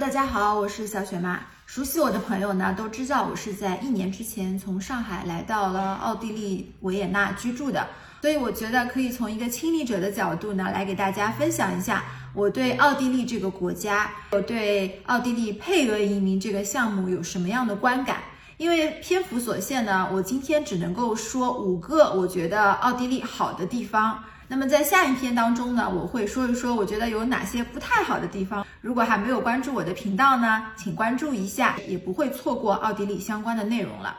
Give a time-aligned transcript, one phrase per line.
[0.00, 1.38] 大家好，我是小雪妈。
[1.66, 7.86] 熟悉我的朋友呢，都知道我是在一年之前从上海来到了奥地利维也纳居住的，
[8.22, 12.02] 所以我觉得可以从一个亲历者的角度呢，来给大家分享一下
[12.32, 18.22] 我对奥地利这个国家，我对奥地利配额移民这个项目有什么样的观感。
[18.56, 24.24] 因为篇幅所限呢，我今天只能够说五个我觉得奥地利好的地方。
[24.52, 28.66] 那么在下一篇当中呢，我会说一说我觉得有哪些不太好的地方。
[28.80, 34.16] 如果还没有关注我的频道呢，请关注一下，也不会错过奥地利相关的内容了。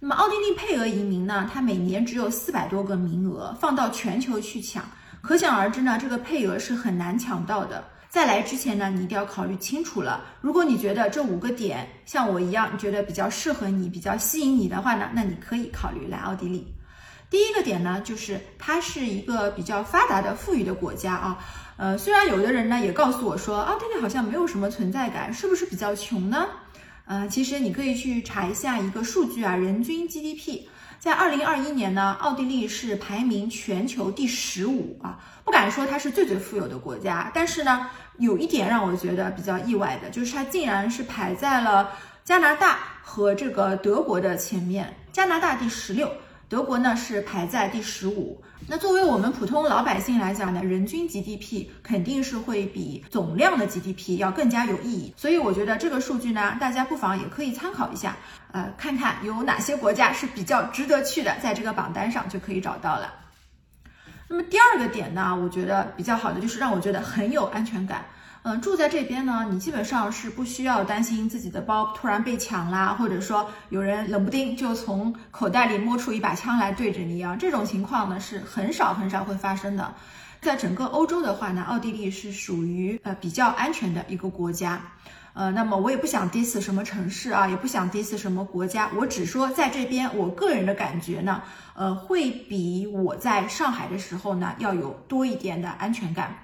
[0.00, 4.82] 那么奥地利配额移民呢，它每年只有四百多个名额，放到全球去抢，
[5.22, 7.84] 可想而知呢，这个配额是很难抢到的。
[8.08, 10.24] 在来之前呢，你一定要考虑清楚了。
[10.40, 16.74] 如果你觉得这五个点像我一样，你觉得比较适合你、比较吸引你的话呢，那你可以考虑来奥地利。
[17.30, 21.38] 第一个点呢，就是它是一个比较发达的、富裕的国家啊。
[21.76, 26.48] 呃，虽然有的人呢也告诉我说，奥地利好像没有什么存在感，是不是比较穷呢？
[27.06, 30.62] 呃，其实你可以去查一下一个数据啊，人均 GDP，
[30.98, 41.90] 在二零二一年呢，奥地利是排名全球第十五啊，不敢说它是最最富有的国家，但是呢，有一点让我觉得比较意外的，就是它竟然是排在了
[42.24, 46.10] 加拿大和这个德国的前面，加拿大第十六。
[46.50, 48.42] 德国呢是排在第十五。
[48.66, 55.14] 那作为我们普通老百姓来讲呢，人均 GDP 肯定是会比总量的 GDP 要更加有意义。
[55.16, 58.16] 所以我觉得这个数据呢，大家不妨也可以参考一下，
[58.50, 63.14] 呃，看看有哪些国家是比较值得去的，在这个榜单上就可以找到了。
[64.32, 68.04] 那么第二个点呢，我觉得比较好的就是让我觉得很有安全感。
[68.42, 79.92] 嗯，住在这边呢，你基本上是不需要担心自己的包突然被抢啦，或者说有人冷不丁就从口袋里摸出一把枪来对着你啊，这种情况呢是很少很少会发生的。
[80.40, 84.80] 在整个欧洲的话呢，奥地利是属于呃比较安全的一个国家。
[85.32, 91.42] 呃，那么我也不想 diss 什么城市啊，也不想 diss 什么国家，我只说在这边我个人的感觉呢，
[91.74, 96.34] 呃，会比我在上海的时候呢要有多一点的安全感。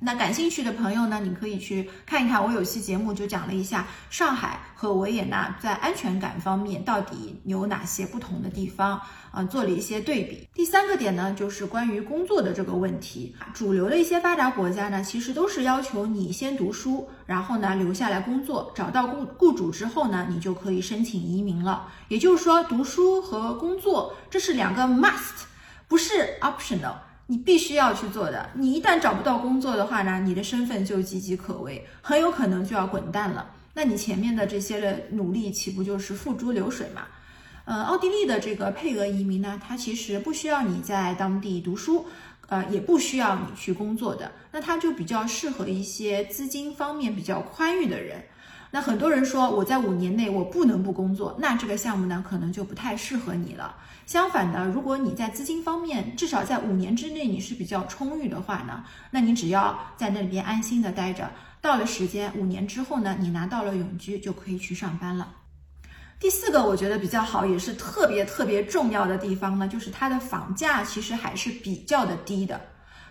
[0.00, 9.00] 那感兴趣的朋友呢，你可以去看一看，我有期节目就讲了一下上海和维也纳在安全感方面到底有哪些不同的地方
[9.32, 10.48] 啊，做了一些对比。
[10.54, 13.34] 第三个点呢，就是关于工作的这个问题。
[13.52, 21.88] 主流的一些发达国家呢，其实都是要求你先读书，然后呢留下来工作，找到雇雇主之后呢，你就可以申请移民了。
[22.06, 25.46] 也就是说，读书和工作这是两个 must，
[25.88, 26.94] 不是 optional。
[27.30, 28.48] 你必须要去做的。
[28.54, 33.50] 你一旦找不到工作的话呢，你的身份就岌岌可危，很有可能就要滚蛋了。
[33.74, 37.02] 那你前面的这些的努力，岂不就是付诸流水嘛？
[37.66, 42.06] 呃，奥地利的这个配额移民呢，它其实不需要你在当地读书，
[42.48, 44.32] 呃，也不需要你去工作的。
[44.50, 48.24] 那它就比较适合一些资金方面比较宽裕的人。
[48.70, 53.74] 那很多人说我在五年内我不能不工作，那这个项目呢可能就不太适合你了。
[54.06, 61.30] 相反的，如果你在资金方面至少在五年之内你是比较充裕的话呢，那你只要在那里边安心的待着，
[61.60, 65.28] 到了时间五年之后呢，你拿到了永居就可以去上班了。
[66.20, 72.60] 第四个我觉得比较好，也是特别特别重要的地方呢，就是它的房价其实还是比较的低的。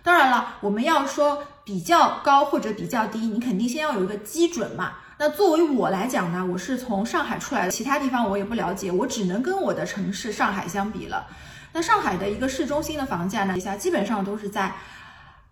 [0.02, 4.92] 当然了，我们要说比较高或者比较低，你肯定先要有一个基准嘛。
[5.20, 11.26] 那作为我来讲呢，我是从上海出来的，其他地方我也不了解，我只能跟我的城市上海相比了。
[11.72, 14.72] 那上海的一个市中心的房价呢，一下基本上都是在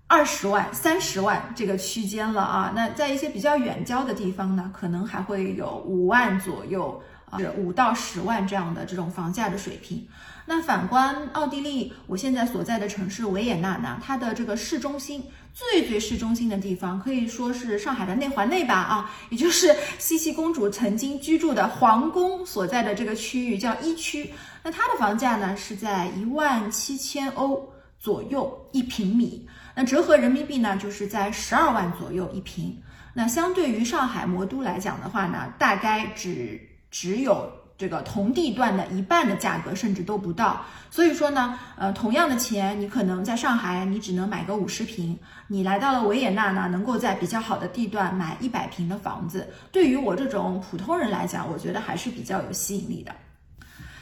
[0.07, 2.73] 二十万、三十万这个区间了啊。
[2.77, 7.03] 那在一些比较远郊的地方呢，可能还会有五万左右。
[7.39, 10.07] 是五到十万这样的这种房价的水平。
[10.49, 24.33] 那反观奥地利，我现在所在的城市维也纳呢，它的这个市中心最最市中心的地方，可以说是上海的内环内吧啊，也就是茜茜公主曾经居住的皇宫所在的这个区域，叫一区。
[24.63, 32.81] 那它的房价呢是在一万七千欧左右一平米，那折合人民币呢就是在十二万左右一平。
[33.13, 36.61] 那相对于上海魔都来讲的话呢，大概只
[36.91, 40.65] 只有这个同地段的一半的价格，甚至都不到。
[40.91, 45.19] 所以说呢，呃，同样的钱，你可能在上海你只能买个五十平，
[45.49, 49.47] 你来到了维也纳呢，能够在比较好的地段买一百平的房子。
[49.71, 53.15] 对于我这种普通人来讲，我觉得还是比较有吸引力的。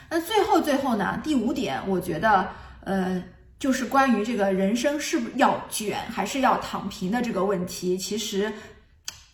[0.08, 2.48] 那最后最后呢，第五点，我觉得
[2.84, 3.20] 呃，
[3.58, 8.52] 就是关于这个人生是要卷还是要躺平的这个问题，其实。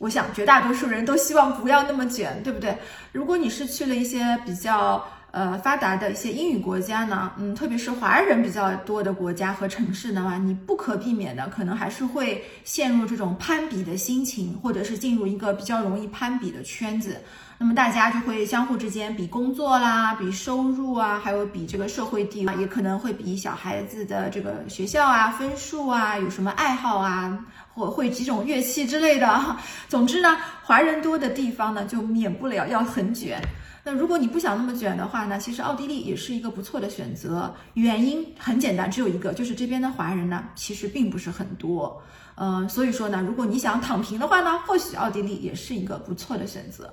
[0.01, 2.75] 我想绝大多数人都希望不要那么卷，对不对？
[3.13, 17.21] 如果你是去了一些比较呃发达的一些英语国家呢，嗯，特别是华人比较多的国家和城市的话，你不可避免的可能还是会陷入这种攀比的心情，或者是进入一个比较容易攀比的圈子。
[17.59, 27.39] 那么大家就会相互之间比工作啦，比收入啊，还有比这个社会地位，也可能会比小孩子的这个学校啊、分数啊、有什么爱好啊，
[27.75, 29.57] 或会几种乐器之类的。
[29.89, 33.39] 总之呢，华人多的地方呢，就免不了要很卷。
[33.83, 37.55] 那如果你不想那么卷的话呢，其实奥地利也是一个不错的选择。
[37.75, 42.03] 原因很简单，只有一个，就是这边的华人呢，其实并不是很多。
[42.35, 46.93] 嗯，所以说呢，如果你想躺平的话呢，或许奥地利也是一个不错的选择。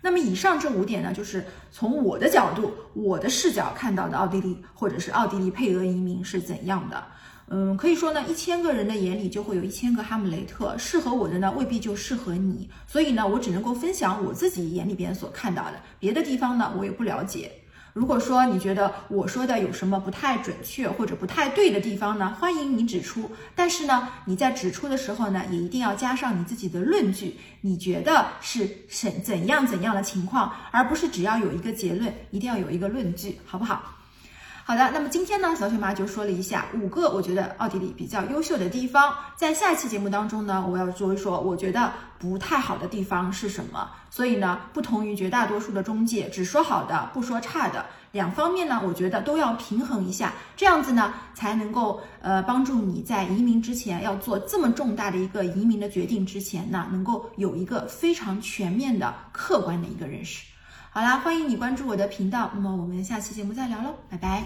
[0.00, 7.04] 那么以上这五点呢，就是从我的角度、我的视角看到的奥地利或者是奥地利配额移民是怎样的。
[7.48, 12.70] 嗯，可以说呢，一千个人的眼里就会有一千个哈姆雷特，适合我的呢未必就适合你。
[12.86, 17.52] 所以呢，我只能够分享我自己眼里边所看到的，别的地方呢我也不了解。
[17.92, 23.30] 如果说你觉得我说的有什么不太准确或者不太对的地方呢，欢迎你指出。
[23.54, 33.98] 但是呢，你在指出的时候呢，也一定要加上你自己的论据，你觉得是怎怎样怎样的情况，而不是只要有一个结论，一定要有一个论据，好不好？
[34.72, 39.14] 好的，那么今天呢，小雪妈就说了一下五个我觉得奥地利比较优秀的地方。
[39.36, 43.90] 在下一期节目当中呢，我要说一说我觉得不太好的地方是什么。
[44.08, 60.46] 所以呢，不同于绝大多数的中介，只说好的不说差的，两方面呢，我觉得都要平衡一下，这样子呢，才能够呃帮助你在移民之前要做这么重大的一个移民的决定之前呢，能够有一个非常全面的客观的一个认识。
[60.94, 62.50] 好啦，欢迎你关注我的频道。
[62.52, 64.44] 那么我们下期节目再聊喽，拜拜。